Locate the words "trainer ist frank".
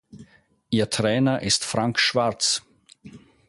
0.89-1.99